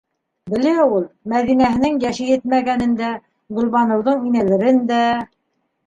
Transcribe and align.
Белә 0.53 0.71
ул: 0.99 1.05
Мәҙинәһенең 1.33 2.01
йәше 2.05 2.27
етмәгәнен 2.31 2.99
дә, 3.05 3.13
Гөлбаныуҙың 3.61 4.29
инәлерен 4.33 4.85
дә... 4.95 5.03